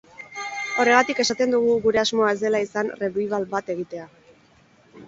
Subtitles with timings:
[0.83, 4.11] Horregatik esaten dugu gure asmoa ez dela izan revival bat egitea.